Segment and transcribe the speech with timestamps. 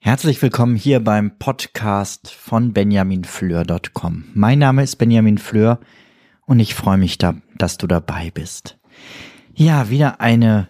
[0.00, 4.24] Herzlich willkommen hier beim Podcast von benjaminfleur.com.
[4.34, 5.80] Mein Name ist Benjamin Fleur
[6.46, 8.78] und ich freue mich, da, dass du dabei bist.
[9.54, 10.68] Ja, wieder eine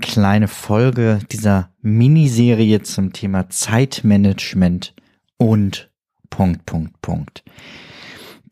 [0.00, 4.94] kleine Folge dieser Miniserie zum Thema Zeitmanagement
[5.38, 5.90] und
[6.30, 7.42] Punkt, Punkt, Punkt.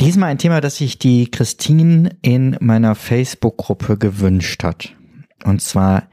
[0.00, 4.94] Diesmal ein Thema, das sich die Christine in meiner Facebook-Gruppe gewünscht hat.
[5.44, 6.08] Und zwar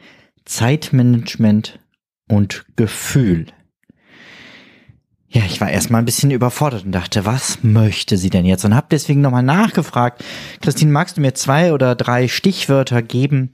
[0.45, 1.79] Zeitmanagement
[2.27, 3.47] und Gefühl.
[5.29, 8.65] Ja, ich war erstmal ein bisschen überfordert und dachte, was möchte sie denn jetzt?
[8.65, 10.23] Und habe deswegen nochmal nachgefragt.
[10.61, 13.53] Christine, magst du mir zwei oder drei Stichwörter geben,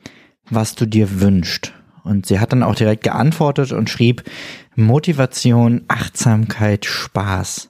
[0.50, 1.74] was du dir wünschst?
[2.04, 4.24] Und sie hat dann auch direkt geantwortet und schrieb
[4.76, 7.70] Motivation, Achtsamkeit, Spaß.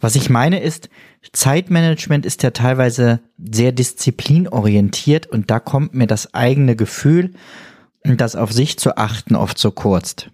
[0.00, 0.88] Was ich meine ist,
[1.32, 7.32] Zeitmanagement ist ja teilweise sehr disziplinorientiert und da kommt mir das eigene Gefühl,
[8.02, 10.26] das auf sich zu achten, oft zu kurz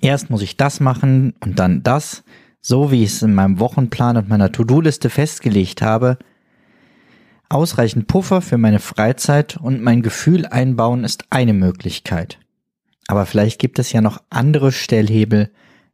[0.00, 2.24] erst muss ich das machen und dann das,
[2.60, 6.18] so wie ich es in meinem Wochenplan und meiner To-Do-Liste festgelegt habe.
[7.48, 12.38] Ausreichend Puffer für meine Freizeit und mein Gefühl einbauen ist eine Möglichkeit.
[13.06, 15.50] Aber vielleicht gibt es ja noch andere Stellhebel,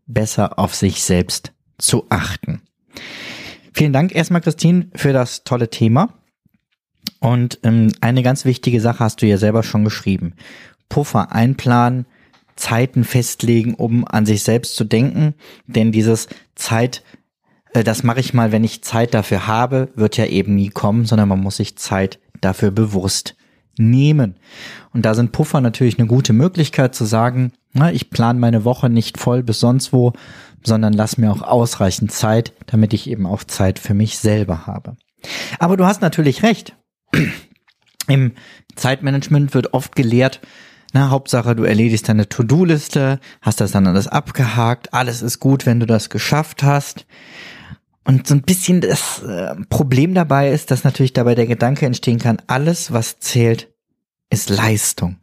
[0.07, 2.63] besser auf sich selbst zu achten.
[3.73, 6.15] Vielen Dank erstmal, Christine, für das tolle Thema.
[7.21, 10.35] Und ähm, eine ganz wichtige Sache hast du ja selber schon geschrieben.
[10.89, 12.07] Puffer einplanen,
[12.57, 15.35] Zeiten festlegen, um an sich selbst zu denken.
[15.67, 17.03] Denn dieses Zeit,
[17.73, 21.07] äh, das mache ich mal, wenn ich Zeit dafür habe, wird ja eben nie kommen,
[21.07, 23.37] sondern man muss sich Zeit dafür bewusst
[23.79, 24.37] nehmen.
[24.93, 27.53] Und da sind Puffer natürlich eine gute Möglichkeit zu sagen,
[27.93, 30.13] ich plane meine Woche nicht voll bis sonst wo,
[30.63, 34.97] sondern lass mir auch ausreichend Zeit, damit ich eben auch Zeit für mich selber habe.
[35.59, 36.77] Aber du hast natürlich recht.
[38.09, 38.33] Im
[38.75, 40.41] Zeitmanagement wird oft gelehrt,
[40.93, 45.79] na, Hauptsache, du erledigst deine To-Do-Liste, hast das dann alles abgehakt, alles ist gut, wenn
[45.79, 47.07] du das geschafft hast.
[48.05, 52.19] Und so ein bisschen das äh, Problem dabei ist, dass natürlich dabei der Gedanke entstehen
[52.19, 53.70] kann, alles, was zählt,
[54.31, 55.17] ist Leistung.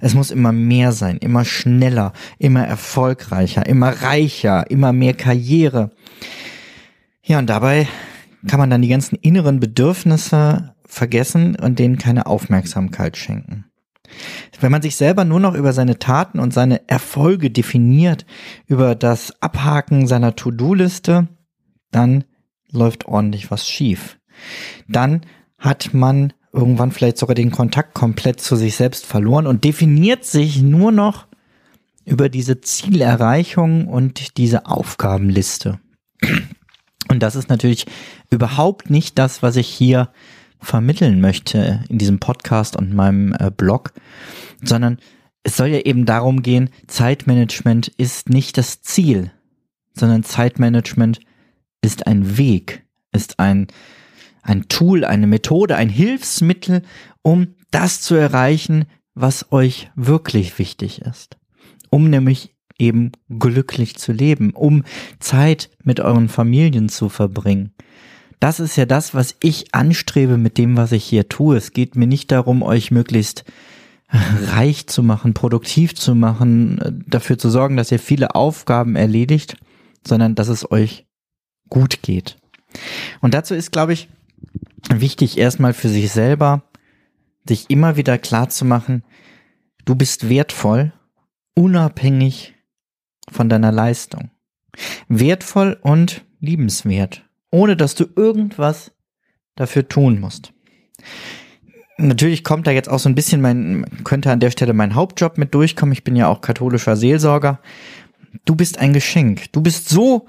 [0.00, 5.90] Es muss immer mehr sein, immer schneller, immer erfolgreicher, immer reicher, immer mehr Karriere.
[7.22, 7.88] Ja, und dabei
[8.46, 13.64] kann man dann die ganzen inneren Bedürfnisse vergessen und denen keine Aufmerksamkeit schenken.
[14.60, 18.24] Wenn man sich selber nur noch über seine Taten und seine Erfolge definiert,
[18.66, 21.28] über das Abhaken seiner To-Do-Liste,
[21.90, 22.24] dann
[22.70, 24.18] läuft ordentlich was schief.
[24.88, 25.22] Dann
[25.58, 30.62] hat man irgendwann vielleicht sogar den Kontakt komplett zu sich selbst verloren und definiert sich
[30.62, 31.26] nur noch
[32.04, 35.80] über diese Zielerreichung und diese Aufgabenliste.
[37.08, 37.86] Und das ist natürlich
[38.30, 40.10] überhaupt nicht das, was ich hier
[40.60, 43.92] vermitteln möchte in diesem Podcast und meinem äh, Blog,
[44.62, 44.98] sondern
[45.42, 49.30] es soll ja eben darum gehen, Zeitmanagement ist nicht das Ziel,
[49.92, 51.20] sondern Zeitmanagement
[51.82, 53.66] ist ein Weg, ist ein,
[54.44, 56.82] ein Tool, eine Methode, ein Hilfsmittel,
[57.22, 58.84] um das zu erreichen,
[59.14, 61.38] was euch wirklich wichtig ist.
[61.90, 64.84] Um nämlich eben glücklich zu leben, um
[65.18, 67.72] Zeit mit euren Familien zu verbringen,
[68.40, 71.56] das ist ja das, was ich anstrebe mit dem, was ich hier tue.
[71.56, 73.44] Es geht mir nicht darum, euch möglichst
[74.10, 79.56] reich zu machen, produktiv zu machen, dafür zu sorgen, dass ihr viele Aufgaben erledigt,
[80.06, 81.06] sondern dass es euch
[81.70, 82.36] gut geht.
[83.22, 84.08] Und dazu ist, glaube ich,
[84.90, 86.62] wichtig erstmal für sich selber,
[87.48, 89.02] sich immer wieder klar zu machen,
[89.84, 90.92] du bist wertvoll,
[91.54, 92.54] unabhängig
[93.30, 94.30] von deiner Leistung.
[95.08, 97.24] Wertvoll und liebenswert
[97.54, 98.90] ohne dass du irgendwas
[99.54, 100.52] dafür tun musst.
[101.98, 105.38] Natürlich kommt da jetzt auch so ein bisschen mein, könnte an der Stelle mein Hauptjob
[105.38, 105.92] mit durchkommen.
[105.92, 107.60] Ich bin ja auch katholischer Seelsorger.
[108.44, 109.52] Du bist ein Geschenk.
[109.52, 110.26] Du bist so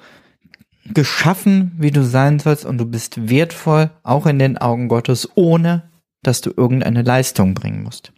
[0.85, 5.89] geschaffen, wie du sein sollst und du bist wertvoll, auch in den Augen Gottes, ohne
[6.21, 8.11] dass du irgendeine Leistung bringen musst.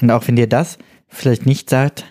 [0.00, 0.78] Und auch wenn dir das
[1.08, 2.04] vielleicht nicht sagt,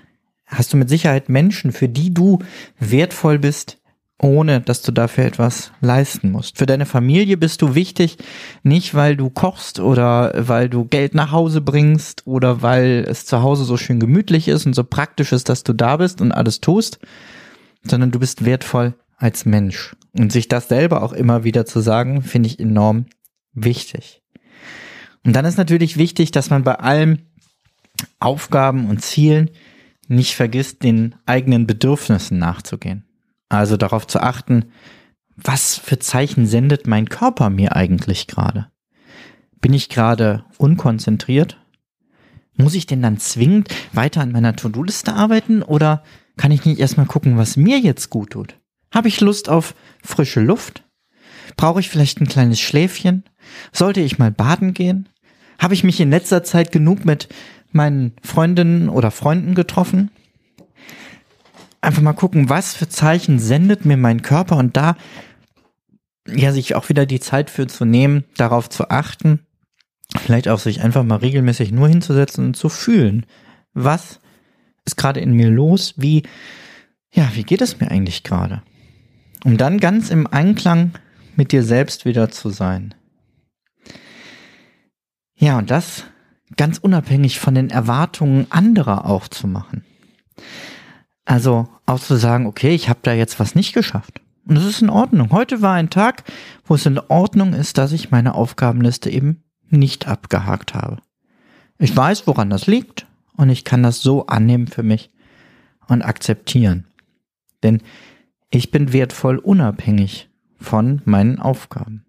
[0.45, 2.39] hast du mit Sicherheit Menschen, für die du
[2.79, 3.79] wertvoll bist,
[4.19, 6.57] ohne dass du dafür etwas leisten musst.
[6.57, 8.17] Für deine Familie bist du wichtig,
[8.61, 13.41] nicht weil du kochst oder weil du Geld nach Hause bringst oder weil es zu
[13.41, 16.61] Hause so schön gemütlich ist und so praktisch ist, dass du da bist und alles
[16.61, 16.99] tust,
[17.83, 19.95] sondern du bist wertvoll als Mensch.
[20.17, 23.07] Und sich das selber auch immer wieder zu sagen, finde ich enorm
[23.53, 24.21] wichtig.
[25.23, 27.19] Und dann ist natürlich wichtig, dass man bei allem
[28.19, 29.49] Aufgaben und Zielen
[30.07, 33.05] nicht vergisst, den eigenen Bedürfnissen nachzugehen.
[33.49, 34.65] Also darauf zu achten,
[35.35, 38.67] was für Zeichen sendet mein Körper mir eigentlich gerade?
[39.61, 41.57] Bin ich gerade unkonzentriert?
[42.55, 46.03] Muss ich denn dann zwingend weiter an meiner To-Do-Liste arbeiten oder
[46.37, 48.59] kann ich nicht erstmal gucken, was mir jetzt gut tut?
[48.93, 50.83] Habe ich Lust auf frische Luft?
[51.57, 53.23] Brauche ich vielleicht ein kleines Schläfchen?
[53.71, 55.09] Sollte ich mal baden gehen?
[55.59, 57.27] Habe ich mich in letzter Zeit genug mit
[57.71, 60.11] meinen Freundinnen oder Freunden getroffen?
[61.81, 64.95] Einfach mal gucken, was für Zeichen sendet mir mein Körper und da
[66.27, 69.39] ja sich auch wieder die Zeit für zu nehmen, darauf zu achten,
[70.17, 73.25] vielleicht auch sich einfach mal regelmäßig nur hinzusetzen und zu fühlen,
[73.73, 74.19] was
[74.85, 76.23] ist gerade in mir los, wie
[77.13, 78.63] ja, wie geht es mir eigentlich gerade?
[79.43, 80.93] Um dann ganz im Einklang
[81.35, 82.93] mit dir selbst wieder zu sein.
[85.35, 86.05] Ja, und das
[86.55, 89.83] ganz unabhängig von den Erwartungen anderer auch zu machen.
[91.25, 94.21] Also auch zu sagen, okay, ich habe da jetzt was nicht geschafft.
[94.45, 95.31] Und das ist in Ordnung.
[95.31, 96.23] Heute war ein Tag,
[96.65, 100.97] wo es in Ordnung ist, dass ich meine Aufgabenliste eben nicht abgehakt habe.
[101.79, 105.11] Ich weiß, woran das liegt und ich kann das so annehmen für mich
[105.87, 106.85] und akzeptieren.
[107.63, 107.81] Denn
[108.53, 112.05] ich bin wertvoll unabhängig von meinen Aufgaben.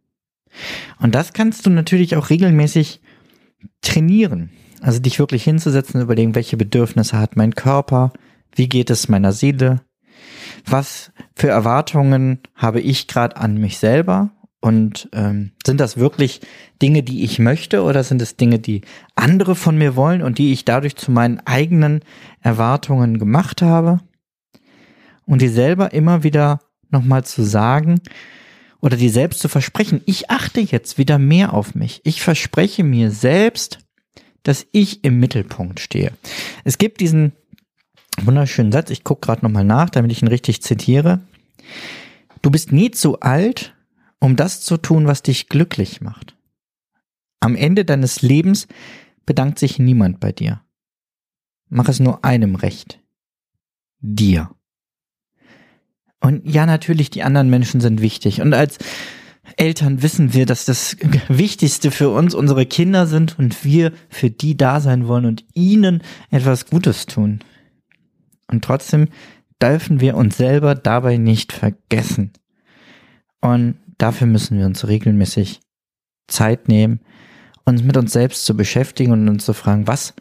[1.00, 3.00] Und das kannst du natürlich auch regelmäßig
[3.80, 4.50] trainieren.
[4.80, 8.12] Also dich wirklich hinzusetzen, überlegen, welche Bedürfnisse hat mein Körper,
[8.54, 9.80] wie geht es meiner Seele,
[10.66, 14.30] was für Erwartungen habe ich gerade an mich selber
[14.60, 16.40] und ähm, sind das wirklich
[16.80, 18.82] Dinge, die ich möchte oder sind es Dinge, die
[19.14, 22.00] andere von mir wollen und die ich dadurch zu meinen eigenen
[22.40, 24.00] Erwartungen gemacht habe?
[25.26, 26.60] Und die selber immer wieder
[26.90, 28.00] nochmal zu sagen,
[28.80, 32.02] oder dir selbst zu versprechen, ich achte jetzt wieder mehr auf mich.
[32.04, 33.78] Ich verspreche mir selbst,
[34.42, 36.12] dass ich im Mittelpunkt stehe.
[36.64, 37.32] Es gibt diesen
[38.20, 41.20] wunderschönen Satz, ich gucke gerade nochmal nach, damit ich ihn richtig zitiere.
[42.42, 43.74] Du bist nie zu alt,
[44.20, 46.36] um das zu tun, was dich glücklich macht.
[47.40, 48.68] Am Ende deines Lebens
[49.24, 50.60] bedankt sich niemand bei dir.
[51.70, 53.00] Mach es nur einem recht.
[54.00, 54.50] Dir.
[56.24, 58.40] Und ja, natürlich, die anderen Menschen sind wichtig.
[58.40, 58.78] Und als
[59.58, 60.96] Eltern wissen wir, dass das
[61.28, 66.02] Wichtigste für uns unsere Kinder sind und wir für die da sein wollen und ihnen
[66.30, 67.40] etwas Gutes tun.
[68.50, 69.08] Und trotzdem
[69.60, 72.32] dürfen wir uns selber dabei nicht vergessen.
[73.42, 75.60] Und dafür müssen wir uns regelmäßig
[76.26, 77.00] Zeit nehmen,
[77.66, 80.14] uns mit uns selbst zu beschäftigen und uns zu fragen, was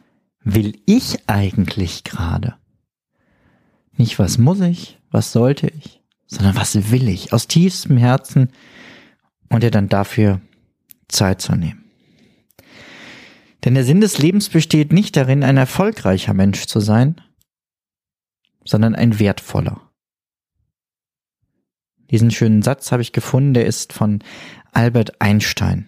[0.43, 2.55] will ich eigentlich gerade?
[3.95, 8.49] Nicht was muss ich, was sollte ich, sondern was will ich aus tiefstem Herzen
[9.49, 10.41] und dir dann dafür
[11.07, 11.85] Zeit zu nehmen.
[13.63, 17.21] Denn der Sinn des Lebens besteht nicht darin, ein erfolgreicher Mensch zu sein,
[18.65, 19.79] sondern ein wertvoller.
[22.11, 24.19] Diesen schönen Satz habe ich gefunden, der ist von
[24.71, 25.87] Albert Einstein.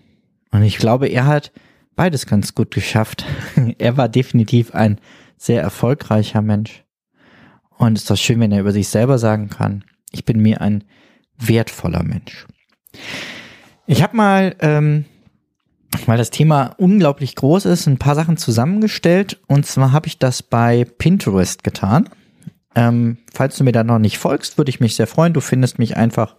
[0.52, 1.52] Und ich glaube, er hat
[1.96, 3.26] beides ganz gut geschafft.
[3.78, 5.00] er war definitiv ein
[5.38, 6.85] sehr erfolgreicher Mensch.
[7.78, 10.62] Und es ist doch schön, wenn er über sich selber sagen kann, ich bin mir
[10.62, 10.84] ein
[11.38, 12.46] wertvoller Mensch.
[13.88, 15.06] Ich habe mal, ähm,
[16.06, 19.40] weil das Thema unglaublich groß ist, ein paar Sachen zusammengestellt.
[19.48, 22.10] Und zwar habe ich das bei Pinterest getan.
[22.76, 25.34] Ähm, falls du mir da noch nicht folgst, würde ich mich sehr freuen.
[25.34, 26.36] Du findest mich einfach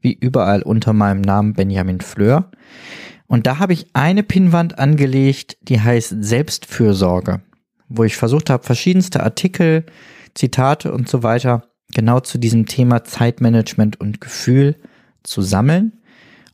[0.00, 2.50] wie überall unter meinem Namen Benjamin Fleur.
[3.26, 7.42] Und da habe ich eine Pinnwand angelegt, die heißt Selbstfürsorge,
[7.88, 9.84] wo ich versucht habe, verschiedenste Artikel,
[10.34, 14.76] Zitate und so weiter genau zu diesem Thema Zeitmanagement und Gefühl
[15.22, 16.00] zu sammeln.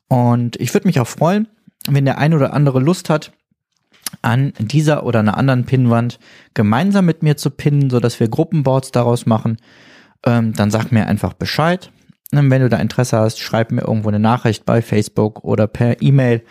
[0.09, 1.49] Und ich würde mich auch freuen,
[1.89, 3.33] wenn der ein oder andere Lust hat,
[4.23, 6.19] an dieser oder einer anderen Pinnwand
[6.55, 9.57] gemeinsam mit mir zu pinnen, so dass wir Gruppenboards daraus machen.
[10.25, 11.91] Ähm, dann sag mir einfach Bescheid.
[12.33, 16.03] Und wenn du da Interesse hast, schreib mir irgendwo eine Nachricht bei Facebook oder per
[16.03, 16.43] E-Mail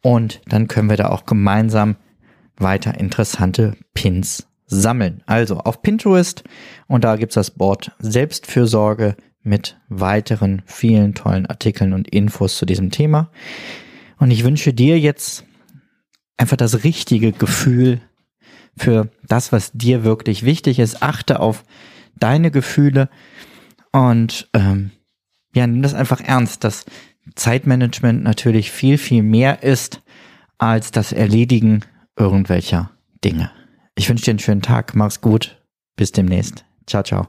[0.00, 1.96] und dann können wir da auch gemeinsam
[2.56, 5.22] weiter interessante Pins sammeln.
[5.26, 6.44] Also auf Pinterest
[6.88, 12.90] und da gibt's das Board Selbstfürsorge mit weiteren vielen tollen Artikeln und Infos zu diesem
[12.90, 13.30] Thema.
[14.18, 15.44] Und ich wünsche dir jetzt
[16.36, 18.00] einfach das richtige Gefühl
[18.76, 21.02] für das, was dir wirklich wichtig ist.
[21.02, 21.64] Achte auf
[22.18, 23.08] deine Gefühle
[23.92, 24.92] und ähm,
[25.54, 26.84] ja, nimm das einfach ernst, dass
[27.34, 30.02] Zeitmanagement natürlich viel, viel mehr ist
[30.58, 31.84] als das Erledigen
[32.16, 32.90] irgendwelcher
[33.24, 33.50] Dinge.
[33.94, 35.62] Ich wünsche dir einen schönen Tag, mach's gut,
[35.96, 36.64] bis demnächst.
[36.86, 37.28] Ciao, ciao.